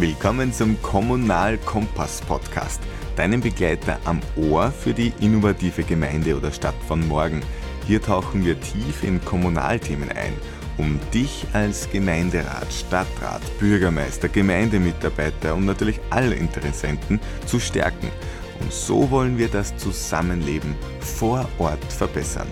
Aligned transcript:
Willkommen 0.00 0.52
zum 0.52 0.80
Kommunal 0.80 1.58
Kompass 1.58 2.20
Podcast, 2.20 2.80
deinem 3.16 3.40
Begleiter 3.40 3.98
am 4.04 4.20
Ohr 4.36 4.70
für 4.70 4.94
die 4.94 5.12
innovative 5.18 5.82
Gemeinde 5.82 6.36
oder 6.36 6.52
Stadt 6.52 6.76
von 6.86 7.08
morgen. 7.08 7.40
Hier 7.84 8.00
tauchen 8.00 8.44
wir 8.44 8.60
tief 8.60 9.02
in 9.02 9.20
Kommunalthemen 9.24 10.10
ein, 10.10 10.34
um 10.76 11.00
dich 11.12 11.44
als 11.52 11.90
Gemeinderat, 11.90 12.72
Stadtrat, 12.72 13.42
Bürgermeister, 13.58 14.28
Gemeindemitarbeiter 14.28 15.56
und 15.56 15.64
natürlich 15.64 15.98
alle 16.10 16.36
Interessenten 16.36 17.18
zu 17.44 17.58
stärken. 17.58 18.12
Und 18.60 18.72
so 18.72 19.10
wollen 19.10 19.36
wir 19.36 19.48
das 19.48 19.76
Zusammenleben 19.78 20.76
vor 21.00 21.48
Ort 21.58 21.92
verbessern. 21.92 22.46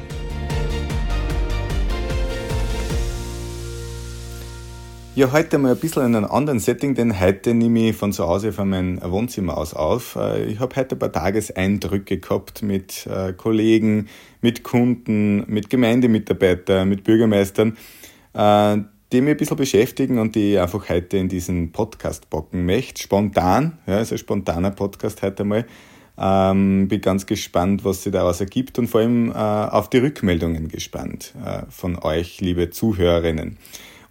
Ja, 5.17 5.33
heute 5.33 5.57
mal 5.57 5.73
ein 5.73 5.79
bisschen 5.79 6.05
in 6.05 6.15
einem 6.15 6.27
anderen 6.27 6.59
Setting, 6.59 6.95
denn 6.95 7.19
heute 7.19 7.55
nehme 7.55 7.89
ich 7.89 7.97
von 7.97 8.13
zu 8.13 8.29
Hause 8.29 8.53
von 8.53 8.69
meinem 8.69 9.01
Wohnzimmer 9.03 9.57
aus 9.57 9.73
auf. 9.73 10.15
Äh, 10.15 10.45
ich 10.45 10.61
habe 10.61 10.77
heute 10.77 10.95
ein 10.95 10.99
paar 10.99 11.11
Tageseindrücke 11.11 12.19
gehabt 12.19 12.63
mit 12.63 13.07
äh, 13.07 13.33
Kollegen, 13.33 14.09
mit 14.43 14.63
Kunden, 14.63 15.51
mit 15.51 15.71
Gemeindemitarbeitern, 15.71 16.87
mit 16.87 17.03
Bürgermeistern, 17.03 17.79
äh, 18.35 18.77
die 19.11 19.23
mich 19.23 19.31
ein 19.31 19.37
bisschen 19.39 19.57
beschäftigen 19.57 20.19
und 20.19 20.35
die 20.35 20.53
ich 20.53 20.61
einfach 20.61 20.87
heute 20.91 21.17
in 21.17 21.31
diesen 21.31 21.73
Podcast 21.73 22.29
bocken 22.29 22.67
möchte. 22.67 23.01
Spontan, 23.01 23.79
ja, 23.87 23.97
also 23.97 24.17
ein 24.17 24.19
spontaner 24.19 24.73
Podcast 24.73 25.23
heute 25.23 25.45
mal. 25.45 25.65
Ähm, 26.19 26.89
bin 26.89 27.01
ganz 27.01 27.25
gespannt, 27.25 27.87
was 27.87 28.03
sich 28.03 28.13
daraus 28.13 28.43
ergibt 28.43 28.79
und 28.79 28.89
vor 28.89 29.01
allem 29.01 29.31
äh, 29.31 29.35
auf 29.35 29.89
die 29.89 29.97
Rückmeldungen 29.97 30.69
gespannt 30.69 31.33
äh, 31.43 31.63
von 31.71 31.97
euch, 31.97 32.43
liebe 32.43 32.69
Zuhörerinnen. 32.69 33.57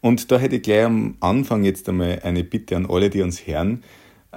Und 0.01 0.31
da 0.31 0.37
hätte 0.37 0.57
ich 0.57 0.63
gleich 0.63 0.85
am 0.85 1.15
Anfang 1.19 1.63
jetzt 1.63 1.89
einmal 1.89 2.19
eine 2.23 2.43
Bitte 2.43 2.75
an 2.75 2.85
alle, 2.85 3.09
die 3.09 3.21
uns 3.21 3.45
hören. 3.47 3.83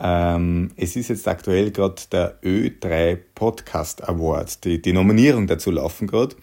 Ähm, 0.00 0.70
es 0.77 0.96
ist 0.96 1.08
jetzt 1.08 1.27
aktuell 1.27 1.70
gerade 1.70 2.02
der 2.12 2.41
Ö3 2.42 3.19
Podcast 3.34 4.08
Award. 4.08 4.64
Die, 4.64 4.80
die 4.80 4.92
Nominierung 4.92 5.47
dazu 5.47 5.70
laufen 5.70 6.06
gerade. 6.06 6.36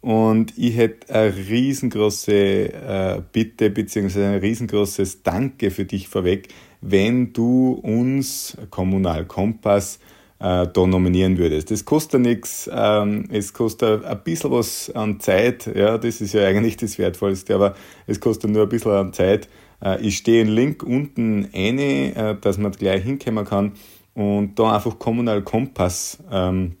Und 0.00 0.56
ich 0.56 0.76
hätte 0.76 1.12
eine 1.12 1.34
riesengroße 1.34 2.32
äh, 2.32 3.22
Bitte 3.32 3.70
bzw. 3.70 4.24
ein 4.24 4.40
riesengroßes 4.40 5.22
Danke 5.22 5.70
für 5.70 5.84
dich 5.84 6.08
vorweg, 6.08 6.48
wenn 6.80 7.32
du 7.32 7.72
uns 7.72 8.56
Kommunal 8.70 9.26
Kompass 9.26 9.98
äh, 10.40 10.66
da 10.66 10.86
nominieren 10.86 11.38
würdest. 11.38 11.70
Das 11.70 11.84
kostet 11.84 12.20
nichts, 12.20 12.70
ähm, 12.72 13.28
es 13.30 13.52
kostet 13.52 14.04
ein 14.04 14.22
bisschen 14.22 14.50
was 14.50 14.90
an 14.94 15.20
Zeit, 15.20 15.70
ja, 15.74 15.98
das 15.98 16.20
ist 16.20 16.34
ja 16.34 16.46
eigentlich 16.46 16.76
das 16.76 16.98
Wertvollste, 16.98 17.54
aber 17.54 17.74
es 18.06 18.20
kostet 18.20 18.50
nur 18.50 18.62
ein 18.62 18.68
bisschen 18.68 18.92
an 18.92 19.12
Zeit. 19.12 19.48
Äh, 19.82 20.00
ich 20.00 20.18
stehe 20.18 20.42
einen 20.42 20.50
Link 20.50 20.82
unten 20.82 21.48
ein, 21.52 21.78
äh, 21.78 22.36
dass 22.40 22.58
man 22.58 22.72
gleich 22.72 23.02
hinkommen 23.02 23.44
kann 23.44 23.72
und 24.14 24.58
da 24.58 24.74
einfach 24.74 24.98
Kommunal 24.98 25.42
Kompass 25.42 26.18
ähm, 26.30 26.76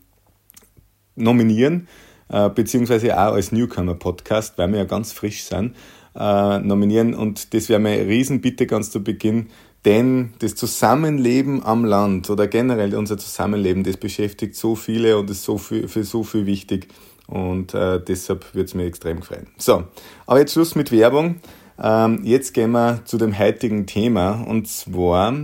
nominieren, 1.16 1.88
äh, 2.28 2.48
beziehungsweise 2.50 3.16
auch 3.16 3.34
als 3.34 3.52
Newcomer-Podcast, 3.52 4.56
weil 4.58 4.70
wir 4.70 4.78
ja 4.78 4.84
ganz 4.84 5.12
frisch 5.12 5.44
sind, 5.44 5.74
äh, 6.14 6.58
nominieren 6.60 7.14
und 7.14 7.54
das 7.54 7.68
wäre 7.68 7.80
meine 7.80 8.06
Riesenbitte 8.06 8.66
ganz 8.66 8.90
zu 8.90 9.02
Beginn, 9.02 9.48
denn 9.88 10.34
das 10.40 10.54
Zusammenleben 10.54 11.64
am 11.64 11.86
Land 11.86 12.28
oder 12.28 12.46
generell 12.46 12.94
unser 12.94 13.16
Zusammenleben, 13.16 13.84
das 13.84 13.96
beschäftigt 13.96 14.54
so 14.54 14.74
viele 14.76 15.16
und 15.16 15.30
ist 15.30 15.44
so 15.44 15.56
viel, 15.56 15.88
für 15.88 16.04
so 16.04 16.24
viel 16.24 16.44
wichtig. 16.44 16.88
Und 17.26 17.72
äh, 17.72 17.98
deshalb 17.98 18.54
wird 18.54 18.68
es 18.68 18.74
mir 18.74 18.84
extrem 18.84 19.22
freuen. 19.22 19.46
So, 19.56 19.84
aber 20.26 20.40
jetzt 20.40 20.52
Schluss 20.52 20.74
mit 20.74 20.92
Werbung. 20.92 21.36
Ähm, 21.82 22.20
jetzt 22.22 22.52
gehen 22.52 22.72
wir 22.72 23.00
zu 23.06 23.16
dem 23.16 23.38
heutigen 23.38 23.86
Thema. 23.86 24.44
Und 24.46 24.68
zwar 24.68 25.34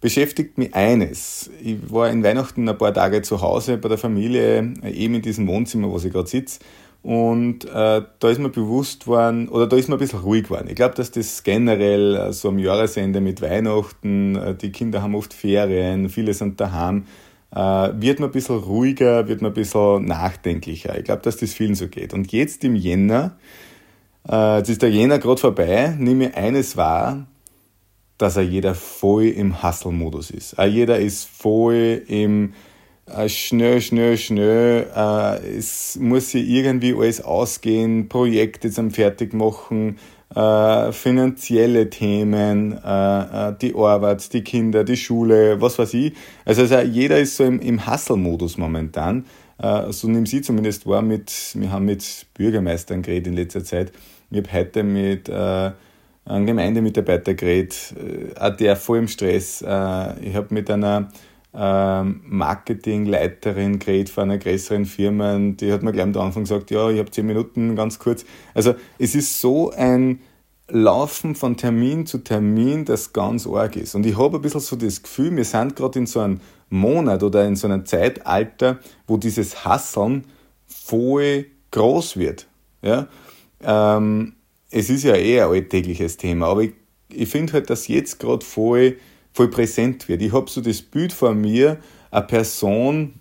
beschäftigt 0.00 0.56
mich 0.56 0.74
eines. 0.74 1.50
Ich 1.62 1.76
war 1.92 2.08
in 2.08 2.24
Weihnachten 2.24 2.66
ein 2.66 2.78
paar 2.78 2.94
Tage 2.94 3.20
zu 3.20 3.42
Hause 3.42 3.76
bei 3.76 3.90
der 3.90 3.98
Familie, 3.98 4.72
eben 4.84 5.16
in 5.16 5.22
diesem 5.22 5.46
Wohnzimmer, 5.48 5.90
wo 5.90 5.98
ich 5.98 6.10
gerade 6.10 6.28
sitze. 6.28 6.60
Und 7.02 7.64
äh, 7.64 8.02
da 8.18 8.30
ist 8.30 8.38
mir 8.38 8.48
bewusst 8.48 9.08
worden, 9.08 9.48
oder 9.48 9.66
da 9.66 9.76
ist 9.76 9.88
mir 9.88 9.96
ein 9.96 9.98
bisschen 9.98 10.20
ruhig 10.20 10.44
geworden. 10.44 10.68
Ich 10.68 10.76
glaube, 10.76 10.94
dass 10.94 11.10
das 11.10 11.42
generell 11.42 12.14
äh, 12.14 12.32
so 12.32 12.48
am 12.48 12.60
Jahresende 12.60 13.20
mit 13.20 13.42
Weihnachten, 13.42 14.36
äh, 14.36 14.54
die 14.54 14.70
Kinder 14.70 15.02
haben 15.02 15.16
oft 15.16 15.34
Ferien, 15.34 16.08
viele 16.08 16.32
sind 16.32 16.60
daheim, 16.60 17.06
äh, 17.50 17.56
wird 17.56 18.20
man 18.20 18.28
ein 18.28 18.32
bisschen 18.32 18.56
ruhiger, 18.56 19.26
wird 19.26 19.42
man 19.42 19.50
ein 19.50 19.54
bisschen 19.54 20.04
nachdenklicher. 20.04 20.96
Ich 20.96 21.04
glaube, 21.04 21.22
dass 21.22 21.36
das 21.38 21.52
vielen 21.52 21.74
so 21.74 21.88
geht. 21.88 22.14
Und 22.14 22.30
jetzt 22.30 22.62
im 22.62 22.76
Jänner, 22.76 23.36
äh, 24.30 24.58
jetzt 24.58 24.68
ist 24.68 24.82
der 24.82 24.90
Jänner 24.90 25.18
gerade 25.18 25.40
vorbei, 25.40 25.96
nehme 25.98 26.28
ich 26.28 26.36
eines 26.36 26.76
wahr, 26.76 27.26
dass 28.16 28.36
er 28.36 28.44
jeder 28.44 28.76
voll 28.76 29.24
im 29.24 29.60
Hustle-Modus 29.60 30.30
ist. 30.30 30.56
Auch 30.56 30.66
jeder 30.66 31.00
ist 31.00 31.28
voll 31.28 32.02
im 32.06 32.52
äh, 33.06 33.28
schnell, 33.28 33.80
schnell, 33.80 34.16
schnell. 34.16 34.86
Äh, 34.94 35.56
es 35.56 35.98
muss 36.00 36.30
hier 36.30 36.42
irgendwie 36.42 36.94
alles 36.94 37.20
ausgehen, 37.20 38.08
Projekte 38.08 38.70
zum 38.70 38.90
Fertigmachen, 38.90 39.98
äh, 40.34 40.92
finanzielle 40.92 41.90
Themen, 41.90 42.72
äh, 42.72 43.54
die 43.60 43.74
Arbeit, 43.74 44.32
die 44.32 44.42
Kinder, 44.42 44.84
die 44.84 44.96
Schule, 44.96 45.60
was 45.60 45.78
weiß 45.78 45.94
ich. 45.94 46.14
Also, 46.44 46.62
also 46.62 46.78
jeder 46.80 47.18
ist 47.18 47.36
so 47.36 47.44
im, 47.44 47.86
Hustle-Modus 47.86 48.58
momentan. 48.58 49.24
So 49.90 50.08
nehmen 50.08 50.26
Sie 50.26 50.42
zumindest 50.42 50.88
wahr, 50.88 51.02
mit, 51.02 51.30
wir 51.54 51.70
haben 51.70 51.84
mit 51.84 52.26
Bürgermeistern 52.34 53.02
geredet 53.02 53.28
in 53.28 53.34
letzter 53.34 53.62
Zeit. 53.62 53.92
Ich 54.32 54.38
habe 54.38 54.52
heute 54.52 54.82
mit 54.82 55.28
äh, 55.28 55.70
einem 56.24 56.46
Gemeindemitarbeiter 56.46 57.34
geredet, 57.34 57.94
äh, 57.96 58.38
auch 58.38 58.56
der 58.56 58.76
voll 58.76 58.98
im 58.98 59.08
Stress. 59.08 59.60
Äh, 59.62 60.20
ich 60.20 60.34
habe 60.34 60.46
mit 60.50 60.70
einer 60.70 61.10
Marketingleiterin 61.54 63.78
geredet 63.78 64.08
von 64.08 64.24
einer 64.24 64.38
größeren 64.38 64.86
Firma, 64.86 65.38
die 65.38 65.70
hat 65.70 65.82
mir 65.82 65.92
gleich 65.92 66.06
am 66.06 66.16
Anfang 66.16 66.44
gesagt, 66.44 66.70
ja, 66.70 66.88
ich 66.88 66.98
habe 66.98 67.10
zehn 67.10 67.26
Minuten, 67.26 67.76
ganz 67.76 67.98
kurz. 67.98 68.24
Also 68.54 68.74
es 68.98 69.14
ist 69.14 69.38
so 69.40 69.70
ein 69.70 70.20
Laufen 70.68 71.34
von 71.34 71.58
Termin 71.58 72.06
zu 72.06 72.18
Termin, 72.18 72.86
das 72.86 73.12
ganz 73.12 73.46
arg 73.46 73.76
ist. 73.76 73.94
Und 73.94 74.06
ich 74.06 74.16
habe 74.16 74.38
ein 74.38 74.42
bisschen 74.42 74.60
so 74.60 74.76
das 74.76 75.02
Gefühl, 75.02 75.36
wir 75.36 75.44
sind 75.44 75.76
gerade 75.76 75.98
in 75.98 76.06
so 76.06 76.20
einem 76.20 76.40
Monat 76.70 77.22
oder 77.22 77.46
in 77.46 77.56
so 77.56 77.66
einem 77.66 77.84
Zeitalter, 77.84 78.78
wo 79.06 79.18
dieses 79.18 79.66
Hasseln 79.66 80.24
voll 80.66 81.44
groß 81.72 82.16
wird. 82.16 82.46
Ja? 82.80 83.08
Ähm, 83.62 84.36
es 84.70 84.88
ist 84.88 85.04
ja 85.04 85.14
eh 85.14 85.42
ein 85.42 85.50
alltägliches 85.50 86.16
Thema, 86.16 86.46
aber 86.46 86.62
ich, 86.62 86.72
ich 87.10 87.28
finde 87.28 87.52
halt, 87.52 87.68
dass 87.68 87.88
jetzt 87.88 88.18
gerade 88.18 88.44
voll 88.44 88.96
voll 89.32 89.48
präsent 89.48 90.08
wird. 90.08 90.22
Ich 90.22 90.32
habe 90.32 90.50
so 90.50 90.60
das 90.60 90.82
Bild 90.82 91.12
vor 91.12 91.34
mir, 91.34 91.78
eine 92.10 92.26
Person 92.26 93.14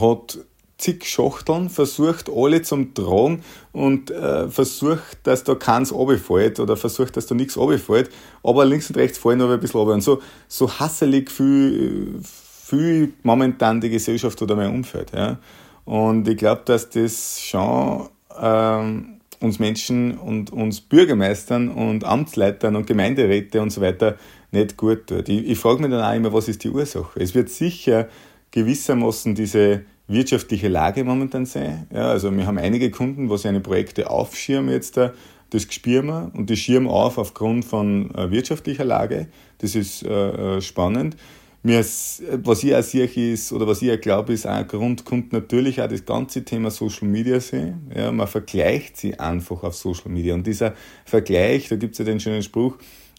hat 0.00 0.38
zig 0.78 1.04
Schachteln, 1.06 1.70
versucht 1.70 2.28
alle 2.28 2.62
zum 2.62 2.94
Tragen 2.94 3.42
und 3.72 4.10
äh, 4.10 4.48
versucht, 4.48 5.18
dass 5.22 5.44
da 5.44 5.54
keins 5.54 5.92
runterfällt 5.92 6.60
oder 6.60 6.76
versucht, 6.76 7.16
dass 7.16 7.26
da 7.26 7.34
nichts 7.34 7.56
runterfällt, 7.56 8.10
aber 8.42 8.64
links 8.64 8.90
und 8.90 8.96
rechts 8.96 9.18
fallen 9.18 9.40
aber 9.40 9.54
ein 9.54 9.60
bisschen 9.60 9.80
runter. 9.80 9.94
Und 9.94 10.02
so, 10.02 10.20
so 10.48 10.70
hasselig 10.70 11.30
viel, 11.30 12.20
viel 12.22 13.12
momentan 13.22 13.80
die 13.80 13.90
Gesellschaft 13.90 14.40
oder 14.42 14.56
mein 14.56 14.70
Umfeld. 14.70 15.12
Ja. 15.14 15.38
Und 15.84 16.26
ich 16.28 16.36
glaube, 16.36 16.62
dass 16.64 16.90
das 16.90 17.40
schon 17.40 18.08
ähm, 18.40 19.20
uns 19.40 19.58
Menschen 19.58 20.18
und 20.18 20.52
uns 20.52 20.80
Bürgermeistern 20.80 21.68
und 21.68 22.04
Amtsleitern 22.04 22.76
und 22.76 22.86
Gemeinderäte 22.86 23.60
und 23.62 23.70
so 23.70 23.80
weiter 23.80 24.16
nicht 24.54 24.76
gut 24.76 25.06
tut. 25.06 25.28
Ich, 25.28 25.46
ich 25.50 25.58
frage 25.58 25.82
mich 25.82 25.90
dann 25.90 26.02
auch 26.02 26.14
immer, 26.14 26.32
was 26.32 26.48
ist 26.48 26.64
die 26.64 26.70
Ursache? 26.70 27.20
Es 27.20 27.34
wird 27.34 27.50
sicher 27.50 28.08
gewissermaßen 28.50 29.34
diese 29.34 29.82
wirtschaftliche 30.06 30.68
Lage 30.68 31.04
momentan 31.04 31.46
sein. 31.46 31.86
Ja, 31.92 32.10
also 32.10 32.34
wir 32.34 32.46
haben 32.46 32.58
einige 32.58 32.90
Kunden, 32.90 33.28
wo 33.28 33.36
sie 33.36 33.48
eine 33.48 33.60
Projekte 33.60 34.10
aufschirmen 34.10 34.72
jetzt 34.72 34.96
da, 34.96 35.12
das 35.50 35.62
spüren 35.70 36.06
wir 36.06 36.30
und 36.34 36.50
die 36.50 36.56
schirmen 36.56 36.88
auf 36.88 37.18
aufgrund 37.18 37.64
von 37.64 38.14
äh, 38.14 38.30
wirtschaftlicher 38.30 38.84
Lage. 38.84 39.28
Das 39.58 39.74
ist 39.74 40.02
äh, 40.02 40.56
äh 40.56 40.60
spannend. 40.60 41.16
Mir 41.62 41.80
ist, 41.80 42.22
was 42.42 42.62
ich 42.62 42.76
auch 42.76 42.82
sehe, 42.82 43.06
ist, 43.06 43.50
oder 43.50 43.66
was 43.66 43.80
ich 43.80 43.90
auch 43.90 43.98
glaube, 43.98 44.34
ist 44.34 44.46
ein 44.46 44.68
Grund, 44.68 45.06
kommt 45.06 45.32
natürlich 45.32 45.80
auch 45.80 45.88
das 45.88 46.04
ganze 46.04 46.44
Thema 46.44 46.70
Social 46.70 47.08
Media 47.08 47.40
sehen. 47.40 47.90
Ja, 47.96 48.12
man 48.12 48.26
vergleicht 48.26 48.98
sie 48.98 49.18
einfach 49.18 49.62
auf 49.62 49.74
Social 49.74 50.10
Media. 50.10 50.34
Und 50.34 50.46
dieser 50.46 50.74
Vergleich, 51.06 51.68
da 51.70 51.76
gibt 51.76 51.92
es 51.92 51.98
ja 52.00 52.04
den 52.04 52.20
schönen 52.20 52.42
Spruch, 52.42 52.76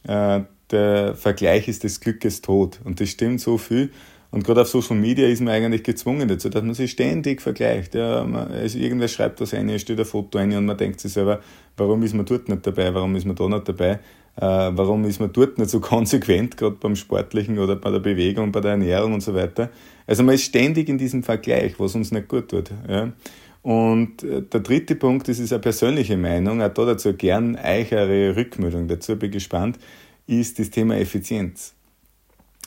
äh, 0.08 0.42
der 0.72 1.16
Vergleich 1.16 1.68
ist 1.68 1.84
des 1.84 2.00
Glückes 2.00 2.42
Tod. 2.42 2.80
Und 2.84 3.00
das 3.00 3.10
stimmt 3.10 3.42
so 3.42 3.58
viel. 3.58 3.92
Und 4.32 4.44
gerade 4.44 4.64
auf 4.64 4.68
Social 4.68 4.98
Media 4.98 5.28
ist 5.28 5.42
man 5.42 5.54
eigentlich 5.54 5.84
gezwungen 5.84 6.28
dazu, 6.28 6.50
dass 6.50 6.62
man 6.62 6.74
sich 6.74 6.92
ständig 6.92 7.42
vergleicht. 7.42 7.96
Ja, 7.96 8.24
man, 8.26 8.52
also 8.52 8.78
irgendwer 8.78 9.08
schreibt 9.08 9.40
was 9.40 9.54
ein, 9.54 9.80
stellt 9.80 10.00
ein 10.00 10.06
Foto 10.06 10.38
ein 10.38 10.52
und 10.58 10.66
man 10.66 10.76
denkt 10.76 11.00
sich 11.00 11.14
selber, 11.14 11.40
warum 11.78 12.04
ist 12.04 12.14
man 12.14 12.26
dort 12.26 12.50
nicht 12.50 12.68
dabei, 12.68 12.94
warum 12.94 13.16
ist 13.16 13.26
man 13.26 13.38
da 13.38 13.48
nicht 13.48 13.70
dabei, 13.70 13.92
äh, 13.92 14.00
warum 14.42 15.06
ist 15.06 15.22
man 15.22 15.32
dort 15.32 15.58
nicht 15.58 15.70
so 15.70 15.80
konsequent, 15.80 16.58
gerade 16.58 16.76
beim 16.76 16.98
Sportlichen 16.98 17.60
oder 17.60 17.78
bei 17.78 17.92
der 17.92 18.00
Bewegung, 18.00 18.52
bei 18.52 18.60
der 18.60 18.72
Ernährung 18.72 19.14
und 19.14 19.22
so 19.22 19.34
weiter. 19.34 19.70
Also 20.06 20.24
man 20.24 20.36
ist 20.36 20.44
ständig 20.44 20.90
in 20.90 20.98
diesem 20.98 21.24
Vergleich, 21.24 21.80
was 21.80 21.96
uns 21.96 22.12
nicht 22.12 22.28
gut 22.28 22.50
tut. 22.50 22.72
Ja. 22.90 23.14
Und 23.62 24.22
äh, 24.22 24.42
der 24.42 24.60
dritte 24.60 24.96
Punkt, 24.96 25.30
das 25.30 25.40
ist 25.40 25.54
eine 25.54 25.62
persönliche 25.62 26.18
Meinung, 26.18 26.62
auch 26.62 26.74
da 26.74 26.86
dazu 26.86 27.14
gern 27.14 27.56
eure 27.56 28.36
Rückmeldung 28.36 28.90
dazu, 28.90 29.16
bin 29.16 29.32
gespannt 29.32 29.80
ist 30.28 30.60
das 30.60 30.70
Thema 30.70 30.98
Effizienz. 30.98 31.74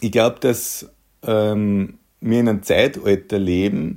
ich 0.00 0.12
glaube, 0.12 0.38
dass 0.40 0.88
ähm, 1.22 1.98
wir 2.20 2.40
in 2.40 2.48
einem 2.48 2.62
Zeitalter 2.62 3.38
leben, 3.38 3.96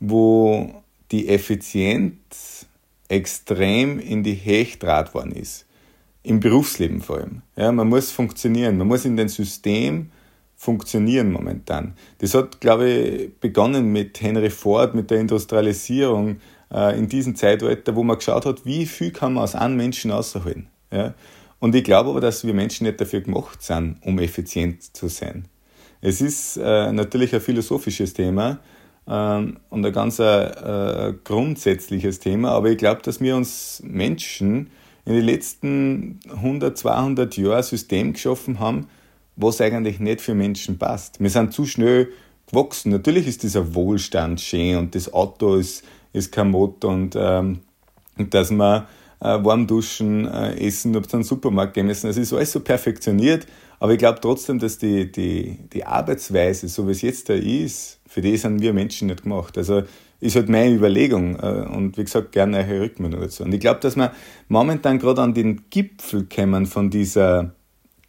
wo 0.00 0.82
die 1.10 1.28
Effizienz 1.28 2.66
extrem 3.08 3.98
in 3.98 4.22
die 4.22 4.34
Hechtdraht 4.34 5.14
worden 5.14 5.32
ist. 5.32 5.66
Im 6.22 6.40
Berufsleben 6.40 7.02
vor 7.02 7.18
allem. 7.18 7.42
Ja, 7.56 7.70
man 7.70 7.88
muss 7.88 8.10
funktionieren, 8.10 8.78
man 8.78 8.88
muss 8.88 9.04
in 9.04 9.16
den 9.16 9.28
System 9.28 10.10
funktionieren 10.56 11.30
momentan. 11.30 11.94
Das 12.18 12.34
hat, 12.34 12.60
glaube 12.60 12.88
ich, 12.88 13.38
begonnen 13.38 13.92
mit 13.92 14.20
Henry 14.22 14.48
Ford, 14.48 14.94
mit 14.94 15.10
der 15.10 15.20
Industrialisierung 15.20 16.40
äh, 16.72 16.98
in 16.98 17.08
diesem 17.08 17.36
Zeitalter, 17.36 17.94
wo 17.94 18.02
man 18.02 18.16
geschaut 18.16 18.46
hat, 18.46 18.64
wie 18.64 18.86
viel 18.86 19.10
kann 19.10 19.34
man 19.34 19.44
aus 19.44 19.54
einem 19.54 19.76
Menschen 19.76 20.10
rausholen. 20.10 20.68
Ja? 20.90 21.14
Und 21.64 21.74
ich 21.74 21.82
glaube 21.82 22.10
aber, 22.10 22.20
dass 22.20 22.44
wir 22.44 22.52
Menschen 22.52 22.86
nicht 22.86 23.00
dafür 23.00 23.22
gemacht 23.22 23.62
sind, 23.62 23.96
um 24.02 24.18
effizient 24.18 24.82
zu 24.94 25.08
sein. 25.08 25.46
Es 26.02 26.20
ist 26.20 26.58
äh, 26.58 26.92
natürlich 26.92 27.34
ein 27.34 27.40
philosophisches 27.40 28.12
Thema 28.12 28.58
ähm, 29.08 29.56
und 29.70 29.86
ein 29.86 29.92
ganz 29.94 30.18
äh, 30.18 31.14
grundsätzliches 31.24 32.18
Thema, 32.18 32.50
aber 32.50 32.68
ich 32.68 32.76
glaube, 32.76 33.00
dass 33.00 33.18
wir 33.22 33.34
uns 33.34 33.82
Menschen 33.82 34.68
in 35.06 35.14
den 35.14 35.24
letzten 35.24 36.20
100, 36.28 36.76
200 36.76 37.34
Jahren 37.38 37.56
ein 37.56 37.62
System 37.62 38.12
geschaffen 38.12 38.60
haben, 38.60 38.88
was 39.36 39.62
eigentlich 39.62 40.00
nicht 40.00 40.20
für 40.20 40.34
Menschen 40.34 40.76
passt. 40.76 41.18
Wir 41.18 41.30
sind 41.30 41.54
zu 41.54 41.64
schnell 41.64 42.10
gewachsen. 42.46 42.92
Natürlich 42.92 43.26
ist 43.26 43.42
dieser 43.42 43.74
Wohlstand 43.74 44.42
schön 44.42 44.76
und 44.76 44.94
das 44.94 45.10
Auto 45.14 45.54
ist, 45.54 45.82
ist 46.12 46.30
kein 46.30 46.50
Motor 46.50 46.92
und, 46.92 47.16
ähm, 47.18 47.60
dass 48.18 48.50
wir 48.50 48.86
äh, 49.20 49.44
warm 49.44 49.66
duschen, 49.66 50.26
äh, 50.26 50.66
essen, 50.66 50.96
ob 50.96 51.06
es 51.06 51.14
einen 51.14 51.24
Supermarkt 51.24 51.74
gehen 51.74 51.86
müssen. 51.86 52.06
Das 52.06 52.16
ist 52.16 52.32
alles 52.32 52.52
so 52.52 52.60
perfektioniert, 52.60 53.46
aber 53.80 53.92
ich 53.92 53.98
glaube 53.98 54.20
trotzdem, 54.20 54.58
dass 54.58 54.78
die, 54.78 55.10
die, 55.10 55.58
die 55.72 55.84
Arbeitsweise, 55.84 56.68
so 56.68 56.86
wie 56.86 56.92
es 56.92 57.02
jetzt 57.02 57.28
da 57.28 57.34
ist, 57.34 58.00
für 58.06 58.20
die 58.20 58.36
sind 58.36 58.60
wir 58.60 58.72
Menschen 58.72 59.08
nicht 59.08 59.22
gemacht. 59.22 59.58
Also 59.58 59.82
ist 60.20 60.36
halt 60.36 60.48
meine 60.48 60.74
Überlegung 60.74 61.36
äh, 61.38 61.66
und 61.74 61.98
wie 61.98 62.04
gesagt, 62.04 62.32
gerne 62.32 62.58
eure 62.58 62.80
Rückmeldung 62.80 63.20
dazu. 63.20 63.42
Und 63.42 63.52
ich 63.52 63.60
glaube, 63.60 63.80
dass 63.80 63.96
wir 63.96 64.12
momentan 64.48 64.98
gerade 64.98 65.22
an 65.22 65.34
den 65.34 65.68
Gipfel 65.68 66.26
kommen 66.34 66.66
von 66.66 66.90
dieser 66.90 67.52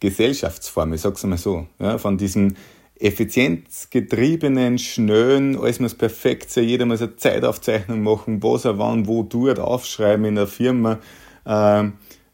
Gesellschaftsform, 0.00 0.94
ich 0.94 1.00
sag's 1.00 1.24
mal 1.24 1.36
so, 1.36 1.66
ja, 1.78 1.98
von 1.98 2.16
diesem 2.16 2.54
effizienzgetriebenen, 2.98 4.78
schnellen, 4.78 5.58
alles 5.58 5.80
muss 5.80 5.94
perfekt 5.94 6.50
sein, 6.50 6.64
jeder 6.64 6.86
muss 6.86 7.02
eine 7.02 7.16
Zeitaufzeichnung 7.16 8.02
machen, 8.02 8.42
was 8.42 8.64
er 8.64 8.78
wann, 8.78 9.06
wo 9.06 9.22
tut, 9.22 9.58
aufschreiben 9.58 10.24
in 10.24 10.36
der 10.36 10.46
Firma, 10.46 10.98
äh, 11.44 11.84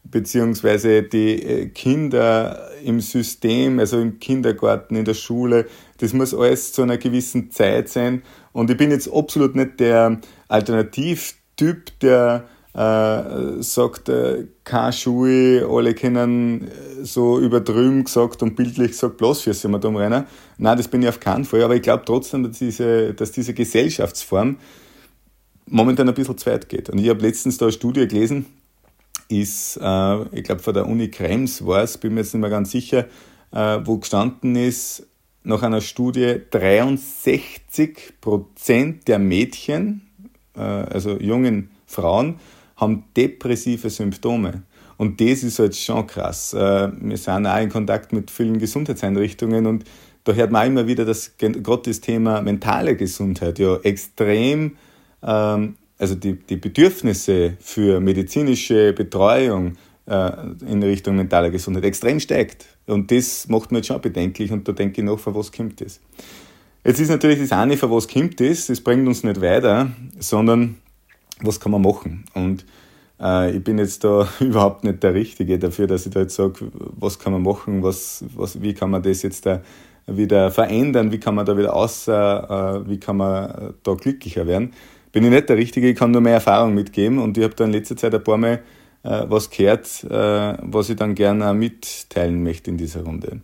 beziehungsweise 0.03 1.03
die 1.03 1.43
äh, 1.43 1.65
Kinder 1.67 2.69
im 2.83 3.01
System, 3.01 3.79
also 3.79 3.99
im 3.99 4.19
Kindergarten, 4.19 4.95
in 4.95 5.05
der 5.05 5.13
Schule, 5.13 5.67
das 5.97 6.13
muss 6.13 6.33
alles 6.33 6.71
zu 6.71 6.81
einer 6.81 6.97
gewissen 6.97 7.51
Zeit 7.51 7.89
sein. 7.89 8.23
Und 8.51 8.69
ich 8.69 8.77
bin 8.77 8.91
jetzt 8.91 9.11
absolut 9.11 9.55
nicht 9.55 9.79
der 9.79 10.19
Alternativtyp, 10.47 11.99
der 11.99 12.45
äh, 12.73 13.61
sagt, 13.61 14.09
äh, 14.09 14.47
keine 14.63 14.93
Schuhe, 14.93 15.67
alle 15.69 15.93
können 15.93 16.67
äh, 16.67 17.05
so 17.05 17.39
überdrüben 17.39 18.03
gesagt 18.03 18.41
und 18.41 18.55
bildlich 18.55 18.91
gesagt 18.91 19.17
bloß 19.17 19.41
für 19.41 19.53
wir 19.69 19.79
da 19.79 19.89
rennen. 19.89 20.25
Nein, 20.57 20.77
das 20.77 20.87
bin 20.87 21.03
ich 21.03 21.09
auf 21.09 21.19
keinen 21.19 21.45
Fall, 21.45 21.63
aber 21.63 21.75
ich 21.75 21.83
glaube 21.83 22.03
trotzdem, 22.05 22.43
dass 22.43 22.57
diese, 22.57 23.13
dass 23.13 23.31
diese 23.31 23.53
Gesellschaftsform 23.53 24.57
momentan 25.67 26.09
ein 26.09 26.15
bisschen 26.15 26.37
zu 26.37 26.49
weit 26.49 26.67
geht. 26.67 26.89
Und 26.89 26.97
ich 26.97 27.09
habe 27.09 27.21
letztens 27.21 27.57
da 27.57 27.65
eine 27.65 27.73
Studie 27.73 28.07
gelesen, 28.07 28.47
ist, 29.29 29.77
äh, 29.81 30.23
ich 30.35 30.43
glaube 30.43 30.63
von 30.63 30.73
der 30.73 30.87
Uni 30.87 31.09
Krems 31.09 31.65
war 31.65 31.83
es, 31.83 31.97
bin 31.97 32.15
mir 32.15 32.21
jetzt 32.21 32.33
nicht 32.33 32.41
mehr 32.41 32.49
ganz 32.49 32.71
sicher, 32.71 33.05
äh, 33.51 33.79
wo 33.83 33.97
gestanden 33.99 34.55
ist, 34.55 35.05
nach 35.43 35.61
einer 35.61 35.81
Studie 35.81 36.41
63 36.49 38.13
Prozent 38.19 39.07
der 39.07 39.19
Mädchen, 39.19 40.09
äh, 40.55 40.59
also 40.61 41.19
jungen 41.19 41.69
Frauen, 41.85 42.39
haben 42.77 43.05
depressive 43.15 43.89
Symptome. 43.89 44.63
Und 44.97 45.19
das 45.19 45.43
ist 45.43 45.59
halt 45.59 45.75
schon 45.75 46.07
krass. 46.07 46.53
Äh, 46.53 46.89
wir 47.01 47.17
sind 47.17 47.45
auch 47.45 47.59
in 47.59 47.69
Kontakt 47.69 48.13
mit 48.13 48.31
vielen 48.31 48.59
Gesundheitseinrichtungen 48.59 49.65
und 49.65 49.85
da 50.23 50.33
hört 50.33 50.51
man 50.51 50.67
immer 50.67 50.87
wieder, 50.87 51.03
dass 51.03 51.37
gerade 51.37 51.81
das 51.85 51.99
Thema 51.99 52.41
mentale 52.41 52.95
Gesundheit 52.95 53.59
ja 53.59 53.75
extrem, 53.83 54.77
ähm, 55.21 55.75
also 55.97 56.15
die, 56.15 56.33
die 56.35 56.55
Bedürfnisse 56.55 57.57
für 57.59 57.99
medizinische 57.99 58.93
Betreuung 58.93 59.73
äh, 60.05 60.31
in 60.65 60.81
Richtung 60.81 61.17
mentaler 61.17 61.49
Gesundheit 61.49 61.83
extrem 61.83 62.19
steigt. 62.19 62.65
Und 62.87 63.11
das 63.11 63.47
macht 63.49 63.71
mich 63.71 63.79
jetzt 63.79 63.87
schon 63.87 64.01
bedenklich 64.01 64.51
und 64.51 64.67
da 64.67 64.71
denke 64.71 65.01
ich 65.01 65.05
noch, 65.05 65.19
von 65.19 65.35
was 65.35 65.51
kommt 65.51 65.81
das? 65.81 65.99
Jetzt 66.85 66.99
ist 66.99 67.09
natürlich 67.09 67.39
das 67.39 67.51
eine, 67.51 67.77
von 67.77 67.91
was 67.91 68.07
kommt 68.07 68.39
das, 68.39 68.67
das 68.67 68.81
bringt 68.81 69.07
uns 69.07 69.23
nicht 69.23 69.41
weiter, 69.41 69.91
sondern 70.19 70.77
was 71.41 71.59
kann 71.59 71.71
man 71.71 71.81
machen? 71.81 72.25
Und 72.33 72.65
äh, 73.19 73.55
ich 73.55 73.63
bin 73.63 73.77
jetzt 73.77 74.03
da 74.03 74.27
überhaupt 74.39 74.83
nicht 74.83 75.03
der 75.03 75.13
Richtige 75.13 75.59
dafür, 75.59 75.87
dass 75.87 76.05
ich 76.05 76.13
da 76.13 76.21
jetzt 76.21 76.35
sage, 76.35 76.71
was 76.73 77.19
kann 77.19 77.33
man 77.33 77.43
machen, 77.43 77.83
was, 77.83 78.23
was, 78.35 78.61
wie 78.61 78.73
kann 78.73 78.89
man 78.89 79.03
das 79.03 79.21
jetzt 79.21 79.45
da 79.45 79.61
wieder 80.05 80.51
verändern, 80.51 81.11
wie 81.11 81.19
kann 81.19 81.35
man 81.35 81.45
da 81.45 81.57
wieder 81.57 81.75
außer, 81.75 82.83
äh, 82.85 82.89
wie 82.89 82.99
kann 82.99 83.17
man 83.17 83.73
da 83.83 83.93
glücklicher 83.93 84.45
werden. 84.47 84.73
Bin 85.11 85.23
ich 85.23 85.29
nicht 85.29 85.47
der 85.47 85.57
Richtige, 85.57 85.89
ich 85.89 85.97
kann 85.97 86.11
nur 86.11 86.21
mehr 86.21 86.33
Erfahrung 86.33 86.73
mitgeben 86.73 87.19
und 87.19 87.37
ich 87.37 87.43
habe 87.43 87.55
da 87.55 87.63
in 87.65 87.71
letzter 87.71 87.95
Zeit 87.95 88.13
ein 88.15 88.23
paar 88.23 88.37
Mal 88.37 88.63
äh, 89.03 89.25
was 89.27 89.49
gehört, 89.49 90.03
äh, 90.05 90.57
was 90.61 90.89
ich 90.89 90.95
dann 90.95 91.15
gerne 91.15 91.53
mitteilen 91.53 92.43
möchte 92.43 92.71
in 92.71 92.77
dieser 92.77 93.03
Runde. 93.03 93.41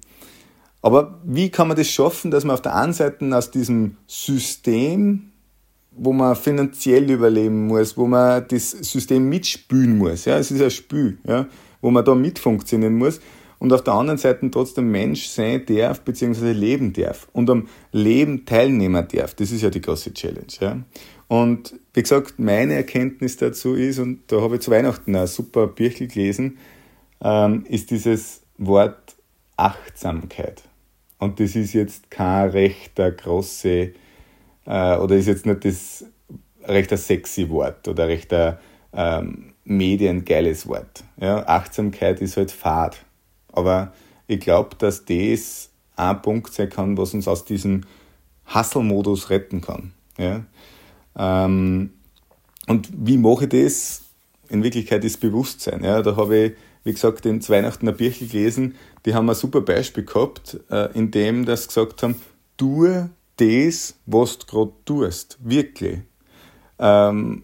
Aber 0.81 1.19
wie 1.24 1.50
kann 1.50 1.68
man 1.68 1.77
das 1.77 1.89
schaffen, 1.89 2.31
dass 2.31 2.45
man 2.45 2.53
auf 2.53 2.62
der 2.62 2.75
einen 2.75 2.94
Seite 2.94 3.25
aus 3.35 3.51
diesem 3.51 3.97
System 4.07 5.28
wo 6.01 6.13
man 6.13 6.35
finanziell 6.35 7.09
überleben 7.09 7.67
muss, 7.67 7.97
wo 7.97 8.07
man 8.07 8.45
das 8.47 8.71
System 8.71 9.27
mitspülen 9.27 9.97
muss. 9.97 10.25
Ja, 10.25 10.37
es 10.37 10.49
ist 10.49 10.61
ein 10.61 10.71
Spül, 10.71 11.17
ja, 11.27 11.47
wo 11.81 11.91
man 11.91 12.05
da 12.05 12.15
mitfunktionieren 12.15 12.97
muss 12.97 13.19
und 13.59 13.73
auf 13.73 13.83
der 13.83 13.93
anderen 13.93 14.17
Seite 14.17 14.49
trotzdem 14.49 14.89
Mensch 14.89 15.27
sein 15.27 15.65
darf, 15.65 16.01
beziehungsweise 16.01 16.53
leben 16.53 16.93
darf 16.93 17.27
und 17.33 17.49
am 17.49 17.67
Leben 17.91 18.45
teilnehmen 18.45 19.05
darf. 19.13 19.35
Das 19.35 19.51
ist 19.51 19.61
ja 19.61 19.69
die 19.69 19.81
große 19.81 20.13
Challenge. 20.13 20.47
Ja. 20.61 20.79
Und 21.27 21.75
wie 21.93 22.01
gesagt, 22.01 22.39
meine 22.39 22.73
Erkenntnis 22.73 23.37
dazu 23.37 23.75
ist, 23.75 23.99
und 23.99 24.21
da 24.27 24.41
habe 24.41 24.55
ich 24.55 24.61
zu 24.61 24.71
Weihnachten 24.71 25.15
ein 25.15 25.27
super 25.27 25.67
Birchel 25.67 26.07
gelesen, 26.07 26.57
ähm, 27.21 27.65
ist 27.68 27.91
dieses 27.91 28.41
Wort 28.57 29.18
Achtsamkeit. 29.57 30.63
Und 31.18 31.41
das 31.41 31.56
ist 31.56 31.73
jetzt 31.73 32.09
kein 32.09 32.49
rechter 32.49 33.11
große 33.11 33.91
äh, 34.66 34.97
oder 34.97 35.16
ist 35.16 35.28
jetzt 35.28 35.45
nicht 35.45 35.66
das 35.66 36.06
recht 36.63 36.92
ein 36.92 36.97
sexy 36.97 37.49
Wort 37.49 37.87
oder 37.87 38.07
recht 38.07 38.33
ein 38.33 38.57
ähm, 38.94 39.54
mediengeiles 39.63 40.68
Wort. 40.68 41.04
Ja, 41.19 41.45
Achtsamkeit 41.47 42.21
ist 42.21 42.37
halt 42.37 42.51
Fahrt. 42.51 42.97
Aber 43.51 43.94
ich 44.28 44.39
glaube, 44.39 44.75
dass 44.78 45.06
das 45.06 45.69
ein 45.95 46.21
Punkt 46.21 46.54
sein 46.54 46.69
kann, 46.69 46.97
was 46.97 47.13
uns 47.13 47.28
aus 47.28 47.45
diesem 47.45 47.81
Hustle-Modus 48.54 49.30
retten 49.30 49.61
kann. 49.61 49.94
Ja? 50.18 50.44
Ähm, 51.16 51.92
und 52.68 52.89
wie 52.94 53.18
mache 53.18 53.45
ich 53.45 53.49
das? 53.49 54.01
In 54.49 54.63
Wirklichkeit 54.63 55.04
ist 55.04 55.19
Bewusstsein. 55.19 55.83
Ja? 55.83 56.01
Da 56.01 56.16
habe 56.16 56.37
ich, 56.37 56.54
wie 56.83 56.94
gesagt, 56.94 57.25
in 57.25 57.47
Weihnachten 57.47 57.87
ein 57.87 57.97
Birchel 57.97 58.28
gelesen, 58.28 58.75
die 59.06 59.13
haben 59.13 59.30
ein 59.30 59.35
super 59.35 59.61
Beispiel 59.61 60.06
gehabt, 60.06 60.59
äh, 60.69 60.92
in 60.94 61.11
dem 61.11 61.45
das 61.45 61.68
gesagt 61.68 62.01
haben, 62.04 62.16
tue 62.57 63.09
das, 63.39 63.95
was 64.05 64.39
du 64.39 64.45
gerade 64.45 64.71
tust, 64.85 65.37
wirklich. 65.41 65.99
Ähm, 66.77 67.43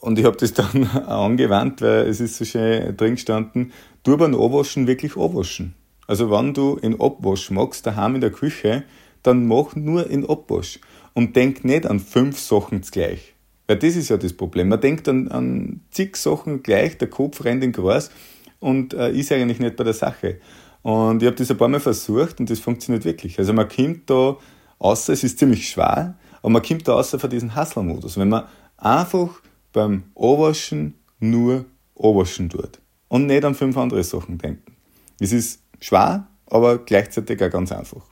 und 0.00 0.18
ich 0.18 0.24
habe 0.24 0.36
das 0.36 0.52
dann 0.52 0.86
angewandt, 1.06 1.80
weil 1.82 2.06
es 2.08 2.20
ist 2.20 2.36
so 2.36 2.44
schön 2.44 2.96
drin 2.96 3.14
gestanden, 3.14 3.72
tu 4.02 4.16
beim 4.16 4.34
Abwaschen 4.34 4.86
wirklich 4.86 5.16
abwaschen. 5.16 5.74
Also 6.06 6.30
wenn 6.30 6.52
du 6.52 6.76
in 6.76 7.00
Abwasch 7.00 7.50
magst, 7.50 7.86
daheim 7.86 8.16
in 8.16 8.20
der 8.20 8.32
Küche, 8.32 8.84
dann 9.22 9.46
mach 9.46 9.76
nur 9.76 10.10
in 10.10 10.28
Abwasch 10.28 10.80
und 11.14 11.36
denk 11.36 11.64
nicht 11.64 11.86
an 11.86 12.00
fünf 12.00 12.38
Sachen 12.38 12.80
gleich. 12.82 13.34
Weil 13.66 13.76
das 13.76 13.96
ist 13.96 14.08
ja 14.08 14.16
das 14.16 14.32
Problem. 14.32 14.68
Man 14.68 14.80
denkt 14.80 15.08
an, 15.08 15.28
an 15.28 15.80
zig 15.90 16.16
Sachen 16.16 16.62
gleich, 16.62 16.98
der 16.98 17.08
Kopf 17.08 17.44
rennt 17.44 17.62
in 17.62 17.72
Gras 17.72 18.10
und 18.58 18.94
äh, 18.94 19.12
ist 19.12 19.30
eigentlich 19.30 19.60
nicht 19.60 19.76
bei 19.76 19.84
der 19.84 19.94
Sache. 19.94 20.38
Und 20.82 21.22
ich 21.22 21.26
habe 21.26 21.36
das 21.36 21.50
ein 21.50 21.56
paar 21.56 21.68
Mal 21.68 21.80
versucht 21.80 22.40
und 22.40 22.50
das 22.50 22.58
funktioniert 22.58 23.04
wirklich. 23.04 23.38
Also 23.38 23.52
man 23.52 23.68
kommt 23.68 24.10
da 24.10 24.36
außer 24.82 25.12
es 25.12 25.22
ist 25.22 25.38
ziemlich 25.38 25.68
schwer, 25.68 26.16
aber 26.40 26.50
man 26.50 26.62
kommt 26.62 26.88
da 26.88 26.94
außer 26.94 27.18
von 27.18 27.30
diesem 27.30 27.54
Hustler-Modus. 27.54 28.18
Wenn 28.18 28.28
man 28.28 28.44
einfach 28.76 29.40
beim 29.72 30.04
Oberschen 30.14 30.94
nur 31.20 31.64
Oberschen 31.94 32.50
tut 32.50 32.80
und 33.08 33.26
nicht 33.26 33.44
an 33.44 33.54
fünf 33.54 33.76
andere 33.76 34.02
Sachen 34.02 34.38
denken. 34.38 34.76
Es 35.20 35.32
ist 35.32 35.62
schwer, 35.80 36.26
aber 36.46 36.78
gleichzeitig 36.78 37.40
auch 37.42 37.50
ganz 37.50 37.70
einfach. 37.70 38.02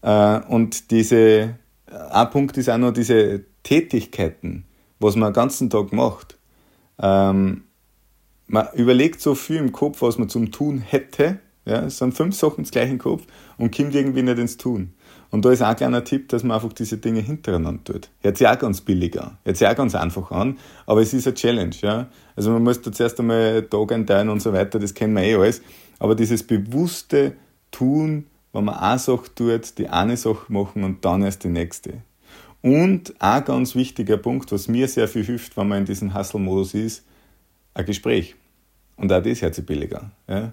Äh, 0.00 0.40
und 0.48 0.90
diese, 0.90 1.16
äh, 1.18 1.54
ein 2.10 2.30
Punkt 2.30 2.56
ist 2.56 2.70
auch 2.70 2.78
noch 2.78 2.92
diese 2.92 3.44
Tätigkeiten, 3.62 4.64
was 4.98 5.14
man 5.14 5.30
den 5.30 5.34
ganzen 5.34 5.68
Tag 5.68 5.92
macht. 5.92 6.38
Ähm, 6.98 7.64
man 8.46 8.68
überlegt 8.74 9.20
so 9.20 9.34
viel 9.34 9.56
im 9.56 9.72
Kopf, 9.72 10.00
was 10.00 10.18
man 10.18 10.28
zum 10.28 10.50
Tun 10.50 10.78
hätte, 10.78 11.38
Ja, 11.64 11.84
es 11.84 11.98
sind 11.98 12.14
fünf 12.14 12.34
Sachen 12.34 12.60
ins 12.60 12.72
gleichen 12.72 12.98
Kopf 12.98 13.24
und 13.56 13.76
kommt 13.76 13.94
irgendwie 13.94 14.22
nicht 14.22 14.38
ins 14.38 14.56
Tun. 14.56 14.94
Und 15.32 15.46
da 15.46 15.50
ist 15.50 15.62
auch 15.62 15.68
ein 15.68 15.76
kleiner 15.76 16.04
Tipp, 16.04 16.28
dass 16.28 16.42
man 16.42 16.56
einfach 16.56 16.74
diese 16.74 16.98
Dinge 16.98 17.20
hintereinander 17.20 17.82
tut. 17.84 18.10
Hört 18.20 18.36
sich 18.36 18.46
auch 18.46 18.58
ganz 18.58 18.82
billig 18.82 19.18
an. 19.18 19.38
Hört 19.44 19.56
sich 19.56 19.66
auch 19.66 19.74
ganz 19.74 19.94
einfach 19.94 20.30
an, 20.30 20.58
aber 20.84 21.00
es 21.00 21.14
ist 21.14 21.26
eine 21.26 21.34
Challenge, 21.34 21.74
ja. 21.80 22.08
Also 22.36 22.50
man 22.50 22.62
muss 22.62 22.82
da 22.82 22.92
zuerst 22.92 23.18
einmal 23.18 23.62
Tag 23.62 23.92
einteilen 23.92 24.28
und 24.28 24.42
so 24.42 24.52
weiter, 24.52 24.78
das 24.78 24.92
kennen 24.92 25.14
wir 25.14 25.22
eh 25.22 25.34
alles. 25.34 25.62
Aber 25.98 26.14
dieses 26.14 26.42
bewusste 26.42 27.32
Tun, 27.70 28.26
wenn 28.52 28.64
man 28.64 28.74
eine 28.74 28.98
Sache 28.98 29.34
tut, 29.34 29.78
die 29.78 29.88
eine 29.88 30.18
Sache 30.18 30.52
machen 30.52 30.84
und 30.84 31.02
dann 31.02 31.22
erst 31.22 31.44
die 31.44 31.48
nächste. 31.48 32.02
Und 32.60 33.14
ein 33.18 33.44
ganz 33.44 33.74
wichtiger 33.74 34.18
Punkt, 34.18 34.52
was 34.52 34.68
mir 34.68 34.86
sehr 34.86 35.08
viel 35.08 35.24
hilft, 35.24 35.56
wenn 35.56 35.66
man 35.66 35.78
in 35.78 35.84
diesem 35.86 36.14
Hustle-Modus 36.14 36.74
ist, 36.74 37.06
ein 37.72 37.86
Gespräch. 37.86 38.36
Und 38.96 39.10
auch 39.10 39.22
das 39.22 39.40
hört 39.40 39.54
sich 39.54 39.64
billiger. 39.64 40.10
Ja. 40.28 40.52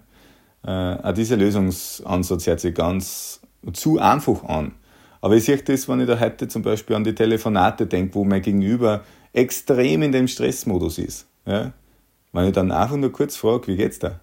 Äh, 0.64 1.02
auch 1.04 1.14
dieser 1.14 1.36
Lösungsansatz 1.36 2.48
hört 2.48 2.62
sich 2.62 2.74
ganz 2.74 3.42
zu 3.74 4.00
einfach 4.00 4.44
an. 4.44 4.74
Aber 5.22 5.36
ich 5.36 5.46
sehe 5.46 5.58
das, 5.58 5.90
wenn 5.90 6.00
ich 6.00 6.08
da 6.08 6.20
heute 6.20 6.48
zum 6.48 6.62
Beispiel 6.62 6.96
an 6.96 7.04
die 7.04 7.16
Telefonate 7.16 7.86
denke, 7.86 8.16
wo 8.16 8.24
mein 8.24 8.42
Gegenüber 8.42 9.04
extrem 9.34 10.02
in 10.02 10.12
dem 10.12 10.28
Stressmodus 10.28 10.98
ist. 10.98 11.28
Ja? 11.46 11.74
Wenn 12.32 12.46
ich 12.46 12.54
dann 12.54 12.72
einfach 12.72 12.96
nur 12.96 13.12
kurz 13.12 13.36
frage, 13.36 13.68
wie 13.68 13.76
geht's 13.76 14.00
da? 14.00 14.20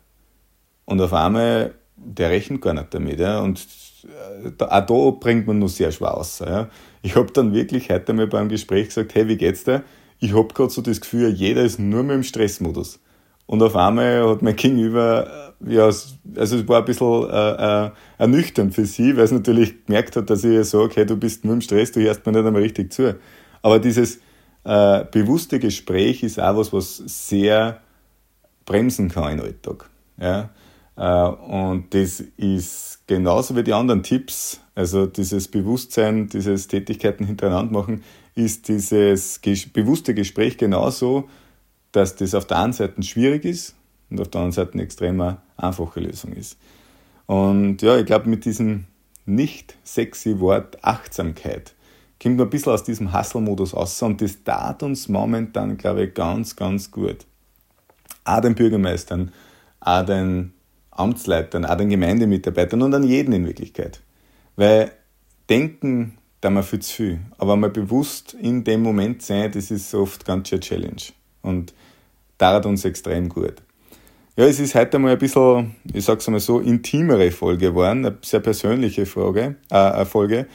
Und 0.85 1.00
auf 1.00 1.12
einmal, 1.12 1.75
der 1.97 2.31
rechnet 2.31 2.62
gar 2.62 2.73
nicht 2.73 2.95
damit. 2.95 3.21
Ja? 3.21 3.40
Und 3.40 3.66
äh, 4.05 4.64
auch 4.64 4.87
da 4.87 5.11
bringt 5.19 5.47
man 5.47 5.59
nur 5.59 5.69
sehr 5.69 5.93
schwer 5.93 6.16
aus. 6.16 6.38
Ja? 6.38 6.69
Ich 7.02 7.14
habe 7.14 7.31
dann 7.33 7.52
wirklich 7.52 7.90
heute 7.90 8.12
mal 8.14 8.26
beim 8.26 8.49
Gespräch 8.49 8.88
gesagt, 8.88 9.14
hey, 9.14 9.28
wie 9.28 9.37
geht's 9.37 9.64
da? 9.64 9.83
Ich 10.19 10.35
habe 10.35 10.49
gerade 10.55 10.71
so 10.71 10.81
das 10.81 11.00
Gefühl, 11.00 11.28
jeder 11.28 11.62
ist 11.62 11.78
nur 11.78 12.02
mehr 12.02 12.16
im 12.16 12.23
Stressmodus. 12.23 13.00
Und 13.47 13.62
auf 13.62 13.76
einmal 13.76 14.29
hat 14.29 14.43
mein 14.43 14.57
Gegenüber, 14.57 15.55
äh, 15.61 15.75
ja, 15.75 15.85
also 15.85 16.17
es 16.35 16.69
war 16.69 16.81
ein 16.81 16.85
bisschen 16.85 17.31
äh, 17.31 17.87
äh, 17.87 17.91
ernüchternd 18.19 18.75
für 18.75 18.85
sie, 18.85 19.17
weil 19.17 19.25
es 19.25 19.33
natürlich 19.33 19.87
gemerkt 19.87 20.17
hat, 20.17 20.29
dass 20.31 20.45
ich 20.45 20.53
ihr 20.53 20.65
sage, 20.65 20.97
hey, 20.97 21.07
du 21.07 21.17
bist 21.17 21.45
nur 21.45 21.55
im 21.55 21.61
Stress, 21.61 21.93
du 21.93 22.00
hörst 22.00 22.26
mir 22.26 22.33
nicht 22.33 22.45
einmal 22.45 22.62
richtig 22.62 22.93
zu. 22.93 23.15
Aber 23.62 23.79
dieses 23.79 24.19
äh, 24.65 25.05
bewusste 25.11 25.61
Gespräch 25.61 26.23
ist 26.23 26.41
auch 26.41 26.57
was, 26.57 26.73
was 26.73 26.97
sehr 27.07 27.81
bremsen 28.65 29.09
kann 29.09 29.38
im 29.38 29.45
Alltag. 29.45 29.88
Ja? 30.21 30.50
Äh, 30.97 31.29
und 31.29 31.95
das 31.95 32.21
ist 32.37 33.07
genauso 33.07 33.55
wie 33.55 33.62
die 33.62 33.73
anderen 33.73 34.03
Tipps, 34.03 34.61
also 34.75 35.07
dieses 35.07 35.49
Bewusstsein, 35.49 36.29
dieses 36.29 36.67
Tätigkeiten 36.67 37.25
hintereinander 37.25 37.73
machen, 37.73 38.03
ist 38.35 38.69
dieses 38.69 39.41
bewusste 39.73 40.15
Gespräch 40.15 40.59
genauso, 40.59 41.29
dass 41.97 42.15
das 42.15 42.35
auf 42.35 42.45
der 42.47 42.59
einen 42.59 42.75
Seite 42.75 43.03
schwierig 43.03 43.45
ist 43.47 43.75
und 44.11 44.21
auf 44.21 44.29
der 44.29 44.43
anderen 44.43 44.53
Seite 44.53 44.75
eine 44.75 44.83
extrem 44.83 45.37
einfache 45.57 46.00
Lösung 46.00 46.35
ist. 46.35 46.59
Und 47.25 47.81
ja, 47.81 47.97
ich 47.97 48.05
glaube, 48.05 48.29
mit 48.29 48.45
diesem 48.45 48.85
nicht 49.25 49.76
sexy 49.83 50.38
Wort 50.38 50.85
Achtsamkeit 50.85 51.75
kommt 52.23 52.37
man 52.37 52.47
ein 52.47 52.50
bisschen 52.50 52.73
aus 52.73 52.85
diesem 52.85 53.12
Hustle-Modus 53.12 53.75
raus 53.75 54.03
und 54.03 54.21
das 54.21 54.45
tat 54.45 54.83
uns 54.83 55.09
momentan, 55.09 55.79
glaube 55.79 56.05
ich, 56.05 56.15
ganz, 56.15 56.55
ganz 56.55 56.91
gut. 56.91 57.26
Auch 58.25 58.41
den 58.41 58.55
Bürgermeistern, 58.55 59.33
auch 59.81 60.05
den 60.05 60.53
Amtsleitern, 60.91 61.65
auch 61.65 61.76
den 61.76 61.88
Gemeindemitarbeitern 61.88 62.83
und 62.83 62.95
an 62.95 63.05
jeden 63.05 63.33
in 63.33 63.47
Wirklichkeit. 63.47 64.00
Weil 64.57 64.93
denken 65.49 66.19
da 66.43 66.50
man 66.50 66.62
viel 66.62 66.81
zu 66.81 66.95
viel, 66.95 67.21
aber 67.38 67.57
mal 67.57 67.71
bewusst 67.71 68.35
in 68.35 68.65
dem 68.65 68.83
Moment 68.83 69.23
sein, 69.23 69.50
das 69.50 69.71
ist 69.71 69.95
oft 69.95 70.25
ganz 70.25 70.49
schön 70.49 70.61
Challenge. 70.61 71.03
Und 71.43 71.73
tat 72.38 72.66
uns 72.66 72.85
extrem 72.85 73.28
gut. 73.28 73.55
Ja, 74.37 74.45
es 74.45 74.61
ist 74.61 74.75
heute 74.75 74.99
mal 74.99 75.12
ein 75.12 75.19
bisschen, 75.19 75.76
ich 75.93 76.05
sag's 76.05 76.28
mal 76.28 76.40
so, 76.40 76.61
intimere 76.61 77.31
Folge 77.31 77.69
geworden, 77.69 78.05
eine 78.05 78.19
sehr 78.23 78.40
persönliche 78.40 79.07
Frage, 79.07 79.57
äh, 79.71 80.05
Folge. 80.05 80.47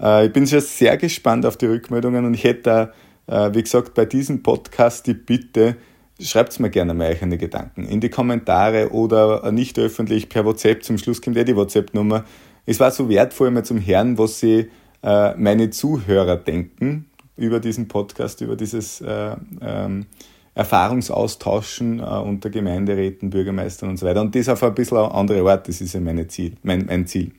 Äh, 0.00 0.26
ich 0.26 0.32
bin 0.32 0.46
schon 0.46 0.60
sehr 0.60 0.96
gespannt 0.96 1.44
auf 1.44 1.56
die 1.56 1.66
Rückmeldungen 1.66 2.24
und 2.26 2.34
ich 2.34 2.44
hätte, 2.44 2.92
äh, 3.26 3.50
wie 3.52 3.62
gesagt, 3.62 3.94
bei 3.94 4.04
diesem 4.04 4.42
Podcast 4.42 5.06
die 5.08 5.14
Bitte, 5.14 5.76
schreibt 6.20 6.58
mir 6.60 6.70
gerne 6.70 6.94
mal 6.94 7.08
eigene 7.08 7.38
Gedanken 7.38 7.86
in 7.86 8.00
die 8.00 8.08
Kommentare 8.08 8.90
oder 8.92 9.50
nicht 9.50 9.78
öffentlich 9.78 10.28
per 10.28 10.44
WhatsApp. 10.44 10.84
Zum 10.84 10.98
Schluss 10.98 11.20
kommt 11.20 11.36
ja 11.36 11.42
die 11.42 11.56
WhatsApp-Nummer. 11.56 12.24
Es 12.66 12.78
war 12.78 12.90
so 12.92 13.08
wertvoll, 13.08 13.50
mal 13.50 13.64
zum 13.64 13.84
Hören, 13.84 14.16
was 14.16 14.38
sie 14.38 14.70
äh, 15.02 15.34
meine 15.36 15.70
Zuhörer 15.70 16.36
denken 16.36 17.06
über 17.36 17.58
diesen 17.60 17.88
Podcast, 17.88 18.40
über 18.40 18.54
dieses 18.54 19.00
äh, 19.00 19.36
ähm, 19.60 20.06
Erfahrungsaustauschen 20.54 21.98
äh, 21.98 22.02
unter 22.02 22.50
Gemeinderäten, 22.50 23.30
Bürgermeistern 23.30 23.90
und 23.90 23.96
so 23.96 24.06
weiter. 24.06 24.20
Und 24.20 24.34
das 24.34 24.48
auf 24.48 24.62
ein 24.62 24.74
bisschen 24.74 24.98
andere 24.98 25.48
Art, 25.50 25.68
das 25.68 25.80
ist 25.80 25.94
ja 25.94 26.00
meine 26.00 26.28
Ziel, 26.28 26.54
mein, 26.62 26.86
mein 26.86 27.06
Ziel. 27.06 27.32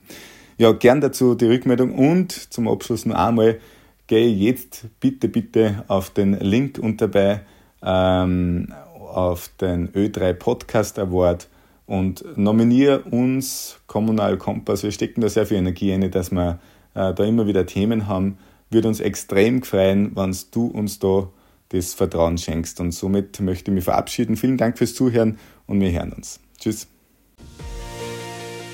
Ja, 0.58 0.72
gern 0.72 1.00
dazu 1.00 1.34
die 1.34 1.46
Rückmeldung 1.46 1.94
und 1.94 2.32
zum 2.32 2.68
Abschluss 2.68 3.06
noch 3.06 3.16
einmal, 3.16 3.58
gehe 4.06 4.28
jetzt 4.28 4.86
bitte, 5.00 5.28
bitte 5.28 5.84
auf 5.88 6.10
den 6.10 6.38
Link 6.38 6.78
und 6.78 7.00
dabei 7.00 7.40
ähm, 7.82 8.72
auf 9.12 9.50
den 9.60 9.90
Ö3 9.92 10.34
Podcast 10.34 10.98
Award 10.98 11.48
und 11.86 12.24
nominiere 12.36 13.00
uns 13.00 13.80
Kommunal 13.86 14.36
Kompass. 14.36 14.82
Wir 14.82 14.92
stecken 14.92 15.20
da 15.20 15.28
sehr 15.28 15.46
viel 15.46 15.56
Energie 15.56 15.92
rein, 15.92 16.10
dass 16.10 16.30
wir 16.30 16.58
äh, 16.94 17.14
da 17.14 17.24
immer 17.24 17.46
wieder 17.46 17.66
Themen 17.66 18.08
haben. 18.08 18.38
Würde 18.70 18.88
uns 18.88 19.00
extrem 19.00 19.62
freuen, 19.62 20.16
wenn 20.16 20.36
du 20.50 20.66
uns 20.66 20.98
da 20.98 21.28
das 21.70 21.94
Vertrauen 21.94 22.38
schenkst. 22.38 22.80
Und 22.80 22.92
somit 22.92 23.40
möchte 23.40 23.70
ich 23.70 23.74
mich 23.74 23.84
verabschieden. 23.84 24.36
Vielen 24.36 24.56
Dank 24.56 24.78
fürs 24.78 24.94
Zuhören 24.94 25.38
und 25.66 25.80
wir 25.80 25.92
hören 25.92 26.12
uns. 26.12 26.40
Tschüss. 26.58 26.88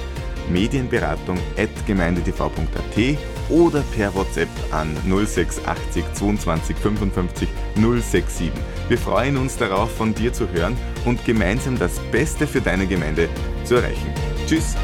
medienberatung 0.49 1.37
at 1.57 1.69
gemeindetv.at 1.85 3.17
oder 3.49 3.83
per 3.95 4.13
WhatsApp 4.15 4.49
an 4.71 4.95
0680 5.05 6.03
22 6.13 6.75
55 6.77 7.47
067. 7.75 8.51
Wir 8.89 8.97
freuen 8.97 9.37
uns 9.37 9.57
darauf, 9.57 9.91
von 9.95 10.13
dir 10.13 10.33
zu 10.33 10.49
hören 10.49 10.77
und 11.05 11.23
gemeinsam 11.25 11.77
das 11.77 11.99
Beste 12.11 12.47
für 12.47 12.61
deine 12.61 12.87
Gemeinde 12.87 13.29
zu 13.63 13.75
erreichen. 13.75 14.13
Tschüss! 14.47 14.75